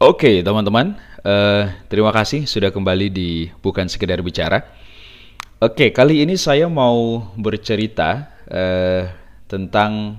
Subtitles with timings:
[0.00, 0.96] Oke, teman-teman,
[1.28, 4.64] uh, terima kasih sudah kembali di Bukan Sekedar Bicara.
[5.60, 9.12] Oke, kali ini saya mau bercerita uh,
[9.44, 10.16] tentang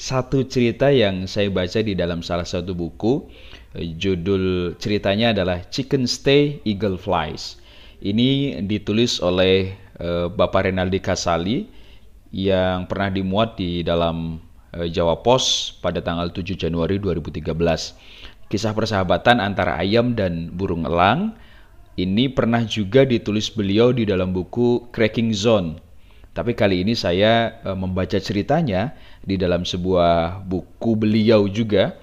[0.00, 3.28] satu cerita yang saya baca di dalam salah satu buku.
[3.76, 7.60] Uh, judul ceritanya adalah Chicken Stay Eagle Flies.
[8.00, 11.68] Ini ditulis oleh uh, Bapak Renaldi Kasali
[12.32, 17.44] yang pernah dimuat di dalam Jawa Pos pada tanggal 7 Januari 2013.
[18.48, 21.36] Kisah persahabatan antara ayam dan burung elang
[22.00, 25.76] ini pernah juga ditulis beliau di dalam buku Cracking Zone.
[26.32, 31.98] Tapi kali ini saya e, membaca ceritanya di dalam sebuah buku beliau juga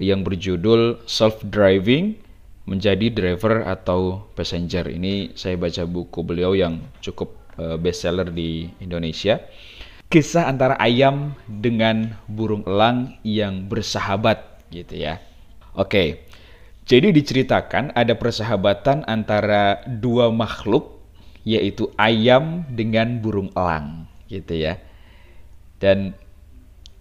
[0.00, 2.16] yang berjudul Self Driving
[2.64, 4.88] menjadi driver atau passenger.
[4.88, 9.42] Ini saya baca buku beliau yang cukup e, bestseller di Indonesia.
[10.08, 15.29] Kisah antara ayam dengan burung elang yang bersahabat gitu ya.
[15.78, 16.26] Oke,
[16.90, 20.98] jadi diceritakan ada persahabatan antara dua makhluk,
[21.46, 24.82] yaitu ayam dengan burung elang, gitu ya.
[25.78, 26.18] Dan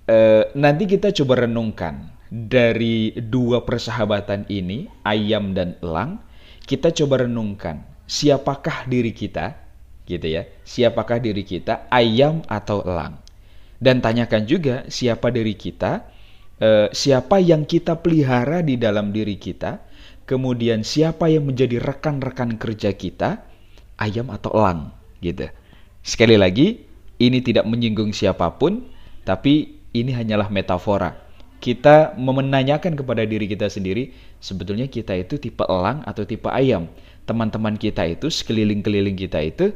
[0.05, 6.21] e, nanti kita coba renungkan dari dua persahabatan ini, ayam dan elang,
[6.69, 9.57] kita coba renungkan siapakah diri kita,
[10.05, 10.45] gitu ya.
[10.61, 13.17] Siapakah diri kita, ayam atau elang?
[13.81, 16.18] Dan tanyakan juga siapa diri kita
[16.59, 19.81] eh, siapa yang kita pelihara di dalam diri kita,
[20.29, 23.43] kemudian siapa yang menjadi rekan-rekan kerja kita,
[23.97, 24.93] ayam atau elang,
[25.23, 25.49] gitu.
[26.05, 26.85] Sekali lagi,
[27.19, 28.87] ini tidak menyinggung siapa pun,
[29.25, 31.17] tapi ini hanyalah metafora.
[31.59, 36.87] Kita menanyakan kepada diri kita sendiri, sebetulnya kita itu tipe elang atau tipe ayam.
[37.27, 39.75] Teman-teman kita itu, sekeliling-keliling kita itu,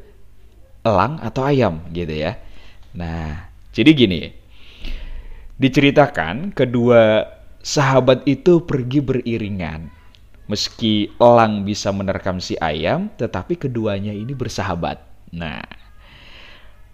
[0.88, 2.40] elang atau ayam, gitu ya.
[2.96, 4.43] Nah, jadi gini,
[5.64, 7.24] Diceritakan kedua
[7.64, 9.88] sahabat itu pergi beriringan.
[10.52, 15.00] Meski elang bisa menerkam si ayam, tetapi keduanya ini bersahabat.
[15.32, 15.64] Nah,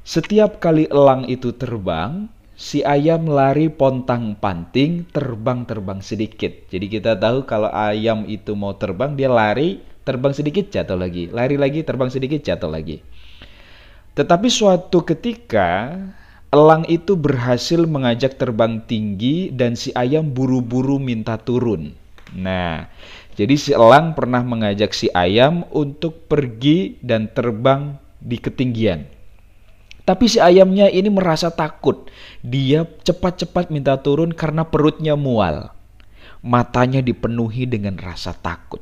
[0.05, 6.53] setiap kali elang itu terbang, si ayam lari pontang-panting, terbang-terbang sedikit.
[6.69, 11.25] Jadi kita tahu kalau ayam itu mau terbang, dia lari, terbang sedikit, jatuh lagi.
[11.33, 13.01] Lari lagi, terbang sedikit, jatuh lagi.
[14.13, 15.97] Tetapi suatu ketika
[16.49, 21.93] Elang itu berhasil mengajak terbang tinggi dan si ayam buru-buru minta turun.
[22.33, 22.89] Nah,
[23.37, 29.05] jadi si elang pernah mengajak si ayam untuk pergi dan terbang di ketinggian.
[30.09, 32.09] Tapi si ayamnya ini merasa takut.
[32.41, 35.69] Dia cepat-cepat minta turun karena perutnya mual.
[36.41, 38.81] Matanya dipenuhi dengan rasa takut.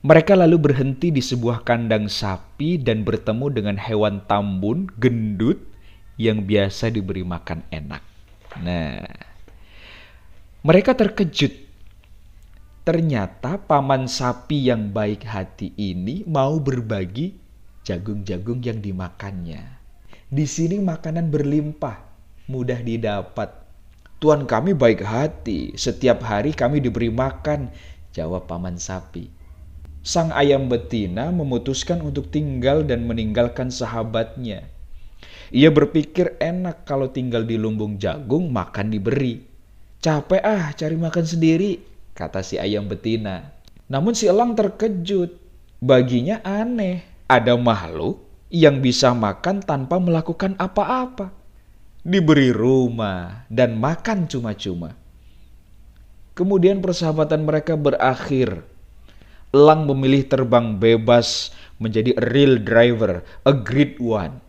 [0.00, 5.73] Mereka lalu berhenti di sebuah kandang sapi dan bertemu dengan hewan tambun, gendut,
[6.20, 8.02] yang biasa diberi makan enak.
[8.62, 9.02] Nah,
[10.62, 11.66] mereka terkejut.
[12.84, 17.32] Ternyata paman sapi yang baik hati ini mau berbagi
[17.80, 19.80] jagung-jagung yang dimakannya.
[20.28, 21.96] Di sini makanan berlimpah,
[22.44, 23.64] mudah didapat.
[24.20, 27.72] Tuan kami baik hati, setiap hari kami diberi makan,
[28.12, 29.32] jawab paman sapi.
[30.04, 34.73] Sang ayam betina memutuskan untuk tinggal dan meninggalkan sahabatnya
[35.54, 39.38] ia berpikir enak kalau tinggal di lumbung jagung makan diberi.
[40.02, 41.78] Capek ah cari makan sendiri,
[42.10, 43.54] kata si ayam betina.
[43.86, 45.46] Namun si elang terkejut.
[45.78, 48.18] Baginya aneh, ada makhluk
[48.50, 51.30] yang bisa makan tanpa melakukan apa-apa.
[52.02, 54.98] Diberi rumah dan makan cuma-cuma.
[56.34, 58.66] Kemudian persahabatan mereka berakhir.
[59.54, 64.43] Elang memilih terbang bebas menjadi a real driver, a great one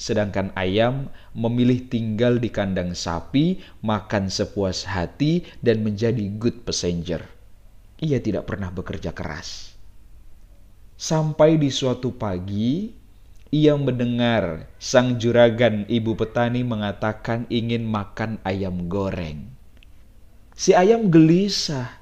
[0.00, 7.20] sedangkan ayam memilih tinggal di kandang sapi, makan sepuas hati, dan menjadi good passenger.
[8.00, 9.76] Ia tidak pernah bekerja keras.
[10.96, 12.96] Sampai di suatu pagi,
[13.52, 19.52] ia mendengar sang juragan ibu petani mengatakan ingin makan ayam goreng.
[20.56, 21.99] Si ayam gelisah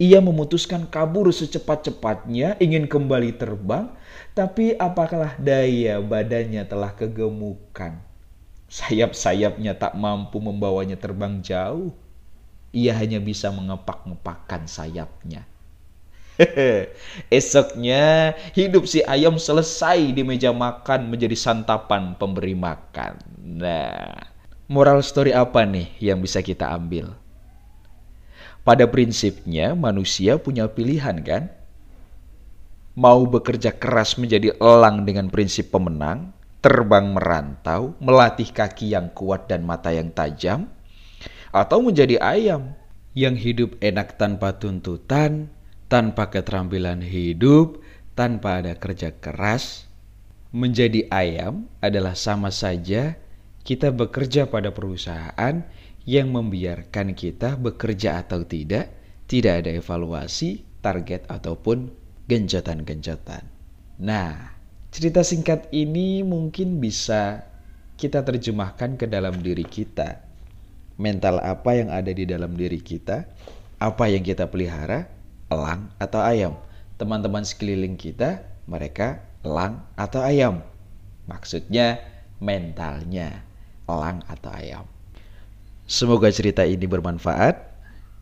[0.00, 3.92] ia memutuskan kabur secepat-cepatnya, ingin kembali terbang,
[4.32, 8.00] tapi apakah daya badannya telah kegemukan.
[8.72, 11.92] Sayap-sayapnya tak mampu membawanya terbang jauh.
[12.72, 15.44] Ia hanya bisa mengepak-ngepakkan sayapnya.
[17.28, 23.20] Esoknya hidup si ayam selesai di meja makan menjadi santapan pemberi makan.
[23.36, 24.16] Nah,
[24.64, 27.12] moral story apa nih yang bisa kita ambil?
[28.60, 31.48] Pada prinsipnya manusia punya pilihan kan?
[32.92, 39.64] Mau bekerja keras menjadi elang dengan prinsip pemenang, terbang merantau, melatih kaki yang kuat dan
[39.64, 40.68] mata yang tajam,
[41.48, 42.76] atau menjadi ayam,
[43.16, 45.48] yang hidup enak tanpa tuntutan,
[45.88, 47.80] tanpa keterampilan hidup,
[48.12, 49.88] tanpa ada kerja keras.
[50.50, 53.16] Menjadi ayam adalah sama saja
[53.62, 55.62] kita bekerja pada perusahaan
[56.08, 58.88] yang membiarkan kita bekerja atau tidak,
[59.28, 61.92] tidak ada evaluasi, target ataupun
[62.30, 63.44] genjotan-genjotan.
[64.00, 64.56] Nah,
[64.88, 67.44] cerita singkat ini mungkin bisa
[68.00, 70.24] kita terjemahkan ke dalam diri kita.
[70.96, 73.28] Mental apa yang ada di dalam diri kita?
[73.76, 75.08] Apa yang kita pelihara?
[75.52, 76.56] Elang atau ayam?
[76.96, 80.64] Teman-teman sekeliling kita, mereka elang atau ayam?
[81.28, 82.00] Maksudnya
[82.40, 83.44] mentalnya
[83.84, 84.84] elang atau ayam.
[85.90, 87.66] Semoga cerita ini bermanfaat.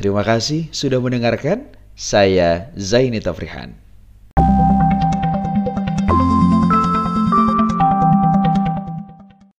[0.00, 1.68] Terima kasih sudah mendengarkan.
[1.92, 3.76] Saya Zaini Tafrihan.